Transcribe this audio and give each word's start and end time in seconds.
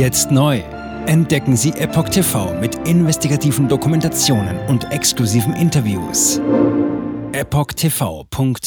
Jetzt 0.00 0.30
neu. 0.30 0.62
Entdecken 1.04 1.58
Sie 1.58 1.72
Epoch 1.72 2.08
TV 2.08 2.58
mit 2.58 2.88
investigativen 2.88 3.68
Dokumentationen 3.68 4.58
und 4.66 4.90
exklusiven 4.90 5.52
Interviews. 5.52 6.40
EpochTV.de 7.32 8.64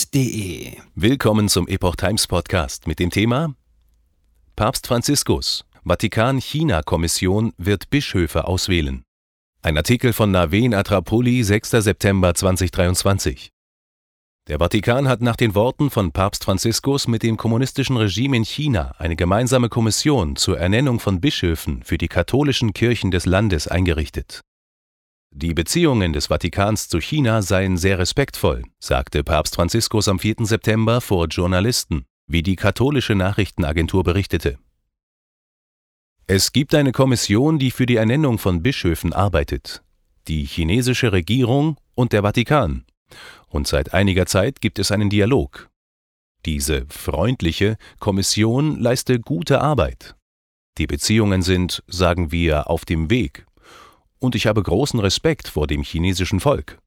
Willkommen 0.93 1.49
zum 1.49 1.67
Epoch 1.67 1.95
Times 1.95 2.27
Podcast 2.27 2.85
mit 2.85 2.99
dem 2.99 3.09
Thema 3.09 3.55
Papst 4.55 4.85
Franziskus, 4.85 5.65
Vatikan-China-Kommission 5.83 7.53
wird 7.57 7.89
Bischöfe 7.89 8.47
auswählen. 8.47 9.01
Ein 9.63 9.75
Artikel 9.75 10.13
von 10.13 10.29
Naven 10.29 10.75
Atrapoli, 10.75 11.43
6. 11.43 11.71
September 11.71 12.35
2023. 12.35 13.49
Der 14.49 14.59
Vatikan 14.59 15.07
hat 15.07 15.21
nach 15.21 15.37
den 15.37 15.55
Worten 15.55 15.89
von 15.89 16.11
Papst 16.11 16.43
Franziskus 16.43 17.07
mit 17.07 17.23
dem 17.23 17.37
kommunistischen 17.37 17.95
Regime 17.95 18.35
in 18.35 18.43
China 18.43 18.93
eine 18.97 19.15
gemeinsame 19.15 19.69
Kommission 19.69 20.35
zur 20.35 20.59
Ernennung 20.59 20.99
von 20.99 21.21
Bischöfen 21.21 21.81
für 21.83 21.97
die 21.97 22.09
katholischen 22.09 22.73
Kirchen 22.73 23.09
des 23.09 23.25
Landes 23.25 23.69
eingerichtet. 23.69 24.41
Die 25.33 25.53
Beziehungen 25.53 26.11
des 26.11 26.27
Vatikans 26.27 26.89
zu 26.89 26.99
China 26.99 27.41
seien 27.41 27.77
sehr 27.77 27.99
respektvoll, 27.99 28.63
sagte 28.79 29.23
Papst 29.23 29.55
Franziskus 29.55 30.09
am 30.09 30.19
4. 30.19 30.35
September 30.39 30.99
vor 30.99 31.27
Journalisten, 31.27 32.03
wie 32.27 32.43
die 32.43 32.57
katholische 32.57 33.15
Nachrichtenagentur 33.15 34.03
berichtete. 34.03 34.57
Es 36.27 36.51
gibt 36.51 36.75
eine 36.75 36.91
Kommission, 36.91 37.59
die 37.59 37.71
für 37.71 37.85
die 37.85 37.95
Ernennung 37.95 38.37
von 38.39 38.61
Bischöfen 38.61 39.13
arbeitet, 39.13 39.83
die 40.27 40.43
chinesische 40.43 41.13
Regierung 41.13 41.77
und 41.95 42.11
der 42.11 42.23
Vatikan, 42.23 42.83
und 43.47 43.67
seit 43.67 43.93
einiger 43.93 44.25
Zeit 44.25 44.61
gibt 44.61 44.79
es 44.79 44.91
einen 44.91 45.09
Dialog. 45.09 45.69
Diese 46.45 46.85
freundliche 46.89 47.77
Kommission 47.99 48.79
leiste 48.79 49.19
gute 49.19 49.61
Arbeit. 49.61 50.15
Die 50.77 50.87
Beziehungen 50.87 51.41
sind, 51.41 51.83
sagen 51.87 52.31
wir, 52.31 52.69
auf 52.69 52.83
dem 52.83 53.09
Weg. 53.09 53.45
Und 54.19 54.35
ich 54.35 54.47
habe 54.47 54.63
großen 54.63 54.99
Respekt 54.99 55.47
vor 55.47 55.67
dem 55.67 55.83
chinesischen 55.83 56.39
Volk. 56.39 56.79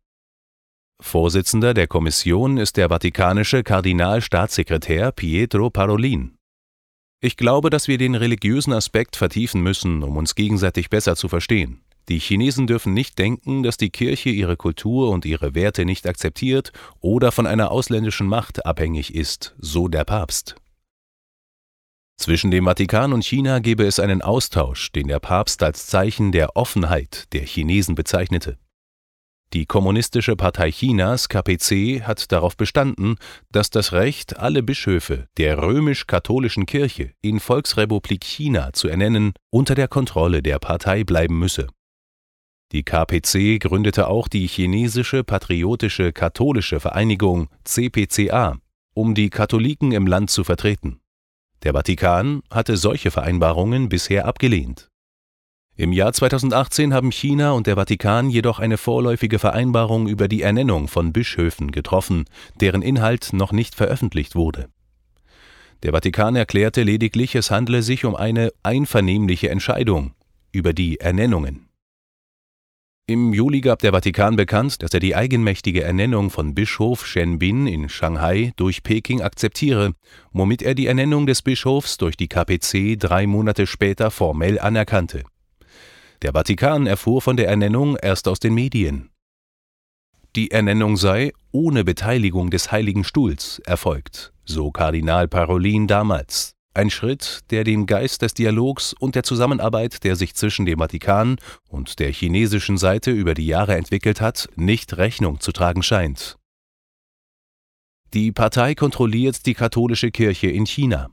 Vorsitzender 1.01 1.75
der 1.75 1.87
Kommission 1.87 2.57
ist 2.57 2.77
der 2.77 2.89
vatikanische 2.89 3.63
Kardinalstaatssekretär 3.63 5.13
Pietro 5.13 5.71
Parolin. 5.71 6.37
Ich 7.21 7.37
glaube, 7.37 7.71
dass 7.71 7.89
wir 7.89 7.99
den 7.99 8.15
religiösen 8.15 8.73
Aspekt 8.73 9.17
vertiefen 9.17 9.63
müssen, 9.63 10.03
um 10.03 10.17
uns 10.17 10.35
gegenseitig 10.35 10.91
besser 10.91 11.17
zu 11.17 11.29
verstehen. 11.29 11.83
Die 12.09 12.21
Chinesen 12.21 12.67
dürfen 12.67 12.95
nicht 12.95 13.19
denken, 13.19 13.63
dass 13.63 13.77
die 13.77 13.91
Kirche 13.91 14.31
ihre 14.31 14.57
Kultur 14.57 15.11
und 15.11 15.25
ihre 15.25 15.55
Werte 15.55 15.85
nicht 15.85 16.07
akzeptiert 16.07 16.73
oder 17.01 17.33
von 17.33 17.47
einer 17.47 17.73
ausländischen 17.73 18.29
Macht 18.29 18.65
abhängig 18.65 19.15
ist, 19.15 19.57
so 19.59 19.89
der 19.89 20.05
Papst. 20.05 20.55
Zwischen 22.17 22.51
dem 22.51 22.65
Vatikan 22.65 23.13
und 23.13 23.25
China 23.25 23.59
gebe 23.59 23.85
es 23.85 24.01
einen 24.01 24.23
Austausch, 24.23 24.91
den 24.93 25.09
der 25.09 25.21
Papst 25.21 25.63
als 25.63 25.87
Zeichen 25.87 26.33
der 26.33 26.57
Offenheit 26.57 27.33
der 27.33 27.43
Chinesen 27.43 27.95
bezeichnete. 27.95 28.57
Die 29.53 29.67
Kommunistische 29.67 30.35
Partei 30.35 30.71
Chinas 30.73 31.29
KPC 31.29 32.03
hat 32.03 32.33
darauf 32.33 32.57
bestanden, 32.57 33.17
dass 33.53 33.71
das 33.71 33.93
Recht, 33.93 34.39
alle 34.39 34.63
Bischöfe 34.63 35.29
der 35.37 35.59
römisch-katholischen 35.59 36.67
Kirche 36.67 37.13
in 37.21 37.39
Volksrepublik 37.39 38.25
China 38.25 38.73
zu 38.73 38.89
ernennen, 38.89 39.35
unter 39.51 39.75
der 39.75 39.87
Kontrolle 39.87 40.43
der 40.43 40.59
Partei 40.59 41.05
bleiben 41.05 41.39
müsse. 41.39 41.69
Die 42.73 42.83
KPC 42.83 43.61
gründete 43.61 44.09
auch 44.09 44.27
die 44.27 44.49
Chinesische 44.49 45.23
Patriotische 45.23 46.13
Katholische 46.13 46.81
Vereinigung 46.81 47.49
CPCA, 47.63 48.59
um 48.93 49.15
die 49.15 49.31
Katholiken 49.31 49.93
im 49.93 50.09
Land 50.09 50.31
zu 50.31 50.43
vertreten. 50.43 51.01
Der 51.63 51.75
Vatikan 51.75 52.43
hatte 52.51 52.77
solche 52.77 53.13
Vereinbarungen 53.13 53.89
bisher 53.89 54.27
abgelehnt. 54.27 54.89
Im 55.77 55.93
Jahr 55.93 56.13
2018 56.13 56.93
haben 56.93 57.13
China 57.13 57.53
und 57.53 57.67
der 57.67 57.77
Vatikan 57.77 58.31
jedoch 58.31 58.59
eine 58.59 58.79
vorläufige 58.79 59.39
Vereinbarung 59.39 60.09
über 60.09 60.27
die 60.27 60.43
Ernennung 60.43 60.89
von 60.89 61.13
Bischöfen 61.13 61.71
getroffen, 61.71 62.25
deren 62.61 62.83
Inhalt 62.83 63.33
noch 63.33 63.53
nicht 63.53 63.75
veröffentlicht 63.75 64.35
wurde. 64.35 64.71
Der 65.83 65.93
Vatikan 65.93 66.35
erklärte 66.35 66.83
lediglich, 66.83 67.35
es 67.35 67.51
handle 67.51 67.83
sich 67.83 68.07
um 68.07 68.17
eine 68.17 68.53
einvernehmliche 68.63 69.51
Entscheidung 69.51 70.15
über 70.51 70.73
die 70.73 70.99
Ernennungen. 70.99 71.66
Im 73.09 73.33
Juli 73.33 73.61
gab 73.61 73.79
der 73.83 73.93
Vatikan 73.93 74.35
bekannt, 74.35 74.83
dass 74.83 74.93
er 74.93 74.99
die 74.99 75.15
eigenmächtige 75.15 75.85
Ernennung 75.85 76.29
von 76.29 76.57
Bischof 76.57 77.07
Shen 77.07 77.39
Bin 77.39 77.69
in 77.69 77.89
Shanghai 77.89 78.53
durch 78.57 78.83
Peking 78.83 79.23
akzeptiere, 79.23 79.93
womit 80.33 80.61
er 80.61 80.75
die 80.75 80.89
Ernennung 80.89 81.25
des 81.25 81.41
Bischofs 81.43 81.99
durch 81.99 82.17
die 82.17 82.27
KPC 82.27 82.99
drei 82.99 83.29
Monate 83.29 83.69
später 83.69 84.11
formell 84.11 84.59
anerkannte. 84.59 85.23
Der 86.23 86.33
Vatikan 86.33 86.89
erfuhr 86.89 87.23
von 87.23 87.37
der 87.37 87.47
Ernennung 87.47 87.97
erst 87.97 88.27
aus 88.27 88.41
den 88.41 88.55
Medien. 88.55 89.11
Die 90.35 90.51
Ernennung 90.51 90.97
sei 90.97 91.33
ohne 91.53 91.85
Beteiligung 91.85 92.51
des 92.51 92.73
Heiligen 92.73 93.05
Stuhls 93.05 93.61
erfolgt, 93.61 94.33
so 94.45 94.73
Kardinal 94.73 95.29
Parolin 95.29 95.87
damals 95.87 96.56
ein 96.77 96.91
Schritt, 96.91 97.41
der 97.51 97.65
dem 97.65 97.87
Geist 97.87 98.23
des 98.23 98.35
Dialogs 98.35 98.93
und 98.93 99.15
der 99.15 99.23
Zusammenarbeit, 99.23 100.05
der 100.05 100.15
sich 100.15 100.35
zwischen 100.35 100.67
dem 100.67 100.79
Vatikan 100.79 101.37
und 101.69 101.99
der 101.99 102.13
chinesischen 102.13 102.77
Seite 102.77 103.11
über 103.11 103.35
die 103.35 103.47
Jahre 103.47 103.77
entwickelt 103.77 104.21
hat, 104.21 104.49
nicht 104.57 104.97
Rechnung 104.97 105.41
zu 105.41 105.53
tragen 105.53 105.83
scheint. 105.83 106.37
Die 108.15 108.31
Partei 108.31 108.75
kontrolliert 108.75 109.47
die 109.47 109.55
katholische 109.55 110.11
Kirche 110.11 110.49
in 110.49 110.67
China. 110.67 111.11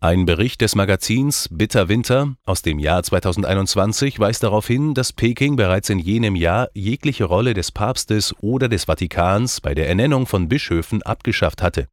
Ein 0.00 0.26
Bericht 0.26 0.60
des 0.60 0.74
Magazins 0.74 1.48
Bitter 1.50 1.88
Winter 1.88 2.36
aus 2.44 2.60
dem 2.60 2.78
Jahr 2.78 3.02
2021 3.02 4.20
weist 4.20 4.42
darauf 4.42 4.66
hin, 4.66 4.92
dass 4.92 5.14
Peking 5.14 5.56
bereits 5.56 5.88
in 5.88 5.98
jenem 5.98 6.36
Jahr 6.36 6.68
jegliche 6.74 7.24
Rolle 7.24 7.54
des 7.54 7.72
Papstes 7.72 8.34
oder 8.40 8.68
des 8.68 8.84
Vatikans 8.84 9.62
bei 9.62 9.74
der 9.74 9.88
Ernennung 9.88 10.26
von 10.26 10.48
Bischöfen 10.48 11.02
abgeschafft 11.02 11.62
hatte. 11.62 11.88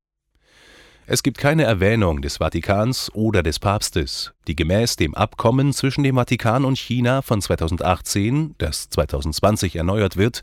Es 1.14 1.24
gibt 1.24 1.40
keine 1.40 1.64
Erwähnung 1.64 2.22
des 2.22 2.38
Vatikans 2.38 3.14
oder 3.14 3.44
des 3.44 3.60
Papstes, 3.60 4.32
die 4.48 4.56
gemäß 4.56 4.96
dem 4.96 5.14
Abkommen 5.14 5.74
zwischen 5.74 6.06
dem 6.06 6.16
Vatikan 6.16 6.64
und 6.64 6.78
China 6.78 7.22
von 7.22 7.42
2018, 7.42 8.56
das 8.58 8.90
2020 8.92 9.76
erneuert 9.76 10.16
wird, 10.16 10.42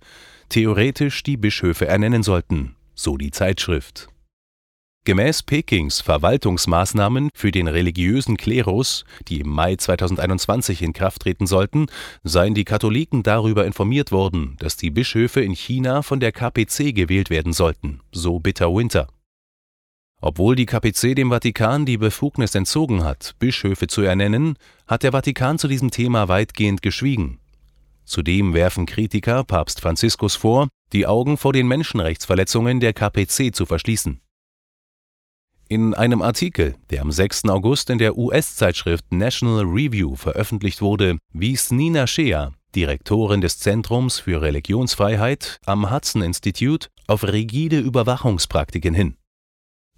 theoretisch 0.50 1.22
die 1.22 1.38
Bischöfe 1.38 1.88
ernennen 1.88 2.22
sollten, 2.22 2.76
so 2.94 3.16
die 3.16 3.30
Zeitschrift. 3.30 4.10
Gemäß 5.06 5.42
Pekings 5.42 6.02
Verwaltungsmaßnahmen 6.02 7.30
für 7.32 7.50
den 7.50 7.66
religiösen 7.66 8.36
Klerus, 8.36 9.06
die 9.26 9.40
im 9.40 9.48
Mai 9.48 9.76
2021 9.76 10.82
in 10.82 10.92
Kraft 10.92 11.22
treten 11.22 11.46
sollten, 11.46 11.86
seien 12.24 12.52
die 12.52 12.66
Katholiken 12.66 13.22
darüber 13.22 13.64
informiert 13.64 14.12
worden, 14.12 14.56
dass 14.58 14.76
die 14.76 14.90
Bischöfe 14.90 15.40
in 15.40 15.52
China 15.52 16.02
von 16.02 16.20
der 16.20 16.32
KPC 16.32 16.94
gewählt 16.94 17.30
werden 17.30 17.54
sollten, 17.54 18.00
so 18.12 18.38
Bitter 18.38 18.68
Winter. 18.74 19.08
Obwohl 20.20 20.56
die 20.56 20.66
KPC 20.66 21.14
dem 21.14 21.30
Vatikan 21.30 21.86
die 21.86 21.96
Befugnis 21.96 22.54
entzogen 22.54 23.04
hat, 23.04 23.34
Bischöfe 23.38 23.86
zu 23.86 24.02
ernennen, 24.02 24.56
hat 24.86 25.04
der 25.04 25.12
Vatikan 25.12 25.58
zu 25.58 25.68
diesem 25.68 25.90
Thema 25.90 26.28
weitgehend 26.28 26.82
geschwiegen. 26.82 27.38
Zudem 28.04 28.52
werfen 28.52 28.86
Kritiker 28.86 29.44
Papst 29.44 29.80
Franziskus 29.80 30.34
vor, 30.34 30.68
die 30.92 31.06
Augen 31.06 31.36
vor 31.36 31.52
den 31.52 31.68
Menschenrechtsverletzungen 31.68 32.80
der 32.80 32.94
KPC 32.94 33.54
zu 33.54 33.64
verschließen. 33.64 34.20
In 35.68 35.92
einem 35.92 36.22
Artikel, 36.22 36.76
der 36.90 37.02
am 37.02 37.12
6. 37.12 37.44
August 37.50 37.90
in 37.90 37.98
der 37.98 38.16
US-Zeitschrift 38.16 39.12
National 39.12 39.66
Review 39.66 40.16
veröffentlicht 40.16 40.80
wurde, 40.80 41.18
wies 41.34 41.70
Nina 41.70 42.06
Shea, 42.06 42.52
Direktorin 42.74 43.42
des 43.42 43.58
Zentrums 43.58 44.18
für 44.20 44.40
Religionsfreiheit 44.40 45.58
am 45.66 45.90
Hudson 45.90 46.22
Institute, 46.22 46.88
auf 47.06 47.22
rigide 47.22 47.78
Überwachungspraktiken 47.78 48.94
hin. 48.94 49.16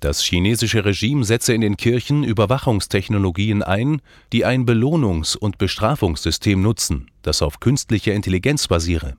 Das 0.01 0.23
chinesische 0.23 0.85
Regime 0.87 1.25
setze 1.25 1.53
in 1.53 1.61
den 1.61 1.77
Kirchen 1.77 2.25
Überwachungstechnologien 2.25 3.63
ein, 3.63 4.01
die 4.33 4.47
ein 4.47 4.65
Belohnungs- 4.65 5.37
und 5.37 5.59
Bestrafungssystem 5.59 6.61
nutzen, 6.61 7.11
das 7.21 7.43
auf 7.43 7.61
künstlicher 7.61 8.15
Intelligenz 8.15 8.67
basiere. 8.67 9.19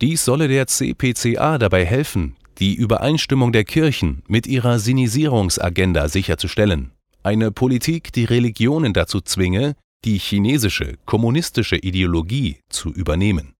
Dies 0.00 0.24
solle 0.24 0.46
der 0.46 0.68
CPCA 0.68 1.58
dabei 1.58 1.84
helfen, 1.84 2.36
die 2.58 2.74
Übereinstimmung 2.74 3.50
der 3.52 3.64
Kirchen 3.64 4.22
mit 4.28 4.46
ihrer 4.46 4.78
Sinisierungsagenda 4.78 6.08
sicherzustellen, 6.08 6.92
eine 7.24 7.50
Politik, 7.50 8.12
die 8.12 8.24
Religionen 8.24 8.92
dazu 8.92 9.20
zwinge, 9.20 9.74
die 10.04 10.18
chinesische 10.18 10.98
kommunistische 11.04 11.76
Ideologie 11.76 12.60
zu 12.68 12.92
übernehmen. 12.92 13.54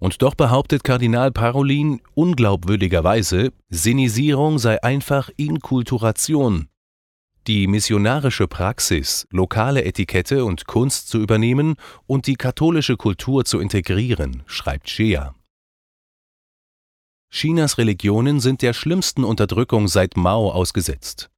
Und 0.00 0.22
doch 0.22 0.34
behauptet 0.34 0.82
Kardinal 0.82 1.30
Parolin 1.30 2.00
unglaubwürdigerweise, 2.14 3.52
Sinisierung 3.68 4.58
sei 4.58 4.82
einfach 4.82 5.30
Inkulturation. 5.36 6.68
Die 7.46 7.66
missionarische 7.66 8.48
Praxis, 8.48 9.26
lokale 9.30 9.84
Etikette 9.84 10.44
und 10.44 10.66
Kunst 10.66 11.08
zu 11.08 11.18
übernehmen 11.18 11.76
und 12.06 12.26
die 12.26 12.36
katholische 12.36 12.96
Kultur 12.96 13.44
zu 13.44 13.60
integrieren, 13.60 14.42
schreibt 14.46 14.88
Shea. 14.90 15.34
Chinas 17.30 17.78
Religionen 17.78 18.40
sind 18.40 18.62
der 18.62 18.72
schlimmsten 18.72 19.22
Unterdrückung 19.22 19.86
seit 19.86 20.16
Mao 20.16 20.50
ausgesetzt. 20.50 21.30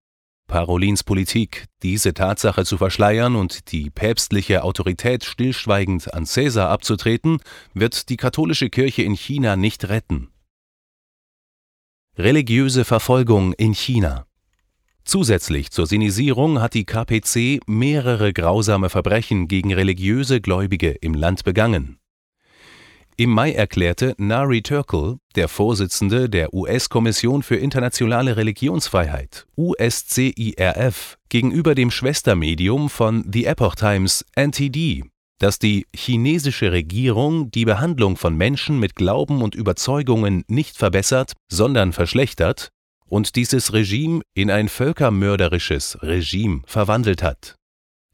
Parolins 0.53 1.03
Politik, 1.03 1.65
diese 1.83 2.13
Tatsache 2.13 2.67
zu 2.67 2.77
verschleiern 2.77 3.37
und 3.37 3.73
die 3.73 3.89
päpstliche 3.89 4.65
Autorität 4.65 5.25
stillschweigend 5.25 6.13
an 6.13 6.27
Cäsar 6.27 6.69
abzutreten, 6.69 7.39
wird 7.73 8.11
die 8.11 8.19
katholische 8.19 8.69
Kirche 8.69 9.01
in 9.01 9.15
China 9.15 9.57
nicht 9.57 9.89
retten. 9.89 10.29
Religiöse 12.19 12.85
Verfolgung 12.85 13.55
in 13.55 13.73
China 13.73 14.27
Zusätzlich 15.05 15.71
zur 15.71 15.87
Sinisierung 15.87 16.61
hat 16.61 16.75
die 16.75 16.85
KPC 16.85 17.61
mehrere 17.67 18.35
grausame 18.35 18.91
Verbrechen 18.91 19.49
gegen 19.49 19.73
religiöse 19.73 20.43
Gläubige 20.43 20.91
im 20.91 21.15
Land 21.15 21.45
begangen. 21.45 22.02
Im 23.19 23.29
Mai 23.29 23.53
erklärte 23.53 24.15
Nari 24.17 24.63
Turkle, 24.63 25.19
der 25.35 25.49
Vorsitzende 25.49 26.31
der 26.31 26.55
US-Kommission 26.55 27.43
für 27.43 27.57
internationale 27.57 28.39
Religionsfreiheit 28.39 29.47
(USCIRF), 29.55 31.19
gegenüber 31.29 31.75
dem 31.75 31.91
Schwestermedium 31.91 32.89
von 32.89 33.29
The 33.31 33.45
Epoch 33.45 33.75
Times 33.75 34.25
NTD, 34.35 35.05
dass 35.39 35.59
die 35.59 35.87
chinesische 35.95 36.73
Regierung 36.73 37.51
die 37.51 37.67
Behandlung 37.67 38.17
von 38.17 38.35
Menschen 38.35 38.79
mit 38.79 38.97
Glauben 38.97 39.43
und 39.43 39.55
Überzeugungen 39.55 40.43
nicht 40.49 40.79
verbessert, 40.79 41.35
sondern 41.51 41.93
verschlechtert 41.93 42.71
und 43.05 43.37
dieses 43.37 43.75
Regime 43.75 44.23
in 44.33 44.51
ein 44.51 44.71
völkermörderisches 44.71 45.99
Regime 46.01 46.63
verwandelt 46.65 47.23
hat. 47.23 47.57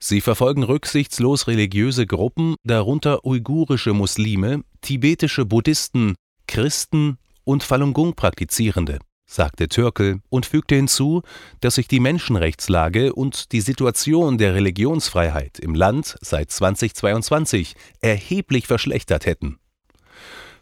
Sie 0.01 0.21
verfolgen 0.21 0.63
rücksichtslos 0.63 1.49
religiöse 1.49 2.07
Gruppen, 2.07 2.55
darunter 2.65 3.25
uigurische 3.25 3.93
Muslime, 3.93 4.63
tibetische 4.81 5.45
Buddhisten, 5.45 6.15
Christen 6.47 7.19
und 7.45 7.63
Falun 7.63 7.93
Gong 7.93 8.15
Praktizierende, 8.15 8.99
sagte 9.27 9.69
Türkel 9.69 10.21
und 10.31 10.47
fügte 10.47 10.75
hinzu, 10.75 11.23
dass 11.61 11.77
sich 11.77 11.89
die 11.89 12.01
Menschenrechtslage 12.01 13.13
und 13.13 13.53
die 13.53 13.61
Situation 13.61 14.39
der 14.39 14.55
Religionsfreiheit 14.55 15.59
im 15.59 15.75
Land 15.75 16.17
seit 16.21 16.51
2022 16.51 17.75
erheblich 18.01 18.67
verschlechtert 18.67 19.27
hätten. 19.27 19.59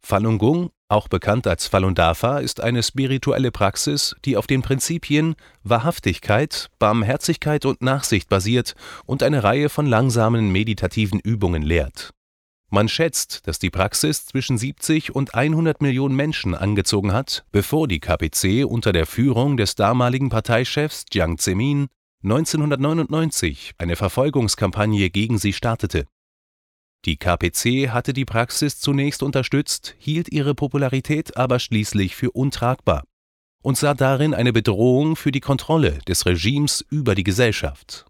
Falun 0.03 0.39
Gong 0.39 0.71
auch 0.89 1.09
bekannt 1.09 1.49
als 1.49 1.67
Falun 1.67 1.97
Dafa 1.97 2.39
ist 2.39 2.61
eine 2.61 2.85
spirituelle 2.85 3.51
Praxis, 3.51 4.15
die 4.25 4.37
auf 4.37 4.47
den 4.47 4.63
Prinzipien 4.63 5.35
Wahrhaftigkeit, 5.65 6.71
Barmherzigkeit 6.79 7.65
und 7.65 7.83
Nachsicht 7.83 8.29
basiert 8.29 8.77
und 9.05 9.25
eine 9.25 9.43
Reihe 9.43 9.69
von 9.69 9.87
langsamen 9.87 10.53
meditativen 10.53 11.19
Übungen 11.19 11.63
lehrt. 11.63 12.13
Man 12.69 12.89
schätzt, 12.89 13.47
dass 13.47 13.59
die 13.59 13.71
Praxis 13.71 14.27
zwischen 14.27 14.59
70 14.59 15.15
und 15.15 15.35
100 15.35 15.81
Millionen 15.81 16.17
Menschen 16.17 16.55
angezogen 16.55 17.13
hat, 17.13 17.45
bevor 17.53 17.87
die 17.89 18.01
KPC 18.01 18.65
unter 18.67 18.93
der 18.93 19.07
Führung 19.07 19.57
des 19.57 19.77
damaligen 19.77 20.29
Parteichefs 20.29 21.05
Jiang 21.13 21.39
Zemin 21.39 21.89
1999 22.25 23.75
eine 23.79 23.95
Verfolgungskampagne 23.95 25.11
gegen 25.11 25.39
sie 25.39 25.53
startete 25.53 26.07
die 27.07 27.17
KPC 27.17 27.91
hatte 27.91 28.13
die 28.13 28.25
Praxis 28.25 28.81
zunächst 28.81 29.23
unterstützt, 29.23 29.95
hielt 29.97 30.33
ihre 30.33 30.57
Popularität 30.57 31.37
aber 31.37 31.61
schließlich 31.61 32.17
für 32.17 32.33
untragbar 32.33 33.05
und 33.63 33.79
sah 33.79 33.95
darin 33.95 34.35
eine 34.35 34.53
Bedrohung 34.53 35.15
für 35.15 35.31
die 35.31 35.41
Kontrolle 35.41 35.99
des 36.09 36.27
Regimes 36.27 36.85
über 36.91 37.15
die 37.15 37.23
Gesellschaft. 37.23 38.07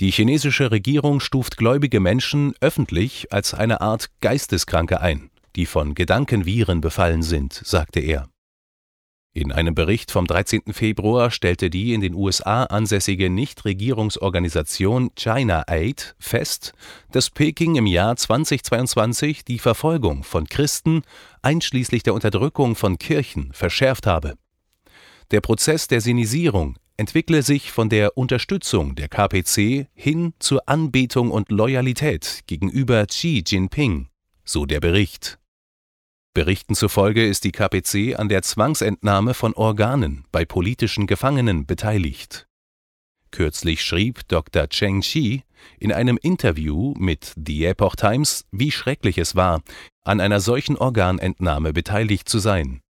Die 0.00 0.10
chinesische 0.10 0.70
Regierung 0.70 1.20
stuft 1.20 1.56
gläubige 1.56 2.00
Menschen 2.00 2.54
öffentlich 2.60 3.32
als 3.32 3.54
eine 3.54 3.80
Art 3.80 4.10
Geisteskranke 4.20 5.00
ein, 5.00 5.30
die 5.56 5.66
von 5.66 5.94
Gedankenviren 5.94 6.80
befallen 6.80 7.22
sind, 7.22 7.52
sagte 7.52 8.00
er 8.00 8.28
in 9.32 9.52
einem 9.52 9.76
Bericht 9.76 10.10
vom 10.10 10.26
13. 10.26 10.72
Februar 10.72 11.30
stellte 11.30 11.70
die 11.70 11.94
in 11.94 12.00
den 12.00 12.14
USA 12.14 12.64
ansässige 12.64 13.30
Nichtregierungsorganisation 13.30 15.12
China 15.14 15.62
Aid 15.68 16.16
fest, 16.18 16.72
dass 17.12 17.30
Peking 17.30 17.76
im 17.76 17.86
Jahr 17.86 18.16
2022 18.16 19.44
die 19.44 19.60
Verfolgung 19.60 20.24
von 20.24 20.48
Christen 20.48 21.02
einschließlich 21.42 22.02
der 22.02 22.14
Unterdrückung 22.14 22.74
von 22.74 22.98
Kirchen 22.98 23.52
verschärft 23.52 24.08
habe. 24.08 24.34
Der 25.30 25.40
Prozess 25.40 25.86
der 25.86 26.00
Sinisierung 26.00 26.76
entwickle 27.00 27.42
sich 27.42 27.72
von 27.72 27.88
der 27.88 28.18
Unterstützung 28.18 28.94
der 28.94 29.08
KPC 29.08 29.86
hin 29.94 30.34
zur 30.38 30.68
Anbetung 30.68 31.30
und 31.30 31.50
Loyalität 31.50 32.42
gegenüber 32.46 33.06
Xi 33.06 33.42
Jinping, 33.46 34.08
so 34.44 34.66
der 34.66 34.80
Bericht 34.80 35.38
Berichten 36.34 36.74
zufolge 36.74 37.26
ist 37.26 37.44
die 37.44 37.52
KPC 37.52 38.18
an 38.18 38.28
der 38.28 38.42
Zwangsentnahme 38.42 39.32
von 39.32 39.54
Organen 39.54 40.26
bei 40.30 40.44
politischen 40.44 41.06
Gefangenen 41.06 41.64
beteiligt. 41.64 42.46
Kürzlich 43.30 43.82
schrieb 43.82 44.28
Dr. 44.28 44.68
Cheng 44.68 45.00
Xi 45.00 45.42
in 45.78 45.92
einem 45.92 46.18
Interview 46.20 46.92
mit 46.98 47.32
The 47.34 47.64
Epoch 47.64 47.96
Times, 47.96 48.44
wie 48.52 48.70
schrecklich 48.70 49.16
es 49.16 49.34
war, 49.34 49.62
an 50.04 50.20
einer 50.20 50.40
solchen 50.40 50.76
Organentnahme 50.76 51.72
beteiligt 51.72 52.28
zu 52.28 52.38
sein. 52.40 52.82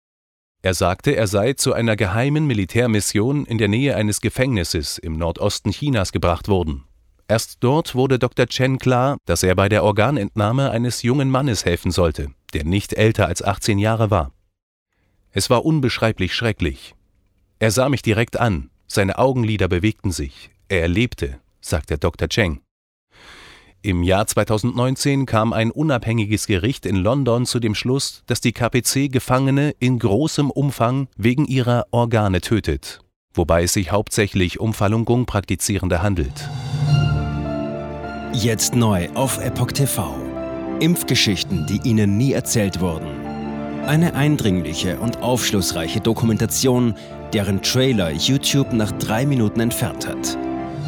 Er 0.62 0.74
sagte, 0.74 1.16
er 1.16 1.26
sei 1.26 1.54
zu 1.54 1.72
einer 1.72 1.96
geheimen 1.96 2.46
Militärmission 2.46 3.46
in 3.46 3.56
der 3.56 3.68
Nähe 3.68 3.96
eines 3.96 4.20
Gefängnisses 4.20 4.98
im 4.98 5.14
Nordosten 5.14 5.70
Chinas 5.70 6.12
gebracht 6.12 6.48
worden. 6.48 6.84
Erst 7.28 7.58
dort 7.60 7.94
wurde 7.94 8.18
Dr. 8.18 8.46
Chen 8.46 8.78
klar, 8.78 9.16
dass 9.24 9.42
er 9.42 9.54
bei 9.54 9.68
der 9.68 9.84
Organentnahme 9.84 10.70
eines 10.70 11.02
jungen 11.02 11.30
Mannes 11.30 11.64
helfen 11.64 11.92
sollte, 11.92 12.28
der 12.52 12.64
nicht 12.64 12.92
älter 12.92 13.26
als 13.26 13.42
18 13.42 13.78
Jahre 13.78 14.10
war. 14.10 14.32
Es 15.30 15.48
war 15.48 15.64
unbeschreiblich 15.64 16.34
schrecklich. 16.34 16.94
Er 17.58 17.70
sah 17.70 17.88
mich 17.88 18.02
direkt 18.02 18.38
an, 18.38 18.70
seine 18.86 19.18
Augenlider 19.18 19.68
bewegten 19.68 20.10
sich, 20.10 20.50
er 20.68 20.88
lebte, 20.88 21.40
sagte 21.60 21.98
Dr. 21.98 22.28
Cheng. 22.28 22.60
Im 23.82 24.02
Jahr 24.02 24.26
2019 24.26 25.24
kam 25.24 25.54
ein 25.54 25.70
unabhängiges 25.70 26.46
Gericht 26.46 26.84
in 26.84 26.96
London 26.96 27.46
zu 27.46 27.60
dem 27.60 27.74
Schluss, 27.74 28.22
dass 28.26 28.42
die 28.42 28.52
KPC 28.52 29.10
Gefangene 29.10 29.74
in 29.78 29.98
großem 29.98 30.50
Umfang 30.50 31.08
wegen 31.16 31.46
ihrer 31.46 31.86
Organe 31.90 32.42
tötet, 32.42 33.00
wobei 33.32 33.62
es 33.62 33.72
sich 33.72 33.90
hauptsächlich 33.90 34.60
um 34.60 34.74
Falun 34.74 35.06
Gong 35.06 35.24
Praktizierende 35.24 36.02
handelt. 36.02 36.50
Jetzt 38.34 38.74
neu 38.74 39.08
auf 39.14 39.42
Epoch 39.42 39.72
TV. 39.72 40.14
Impfgeschichten, 40.80 41.66
die 41.66 41.80
Ihnen 41.88 42.18
nie 42.18 42.34
erzählt 42.34 42.82
wurden. 42.82 43.08
Eine 43.86 44.14
eindringliche 44.14 44.98
und 44.98 45.22
aufschlussreiche 45.22 46.00
Dokumentation, 46.00 46.96
deren 47.32 47.62
Trailer 47.62 48.10
YouTube 48.10 48.74
nach 48.74 48.92
drei 48.92 49.24
Minuten 49.24 49.60
entfernt 49.60 50.06
hat. 50.06 50.36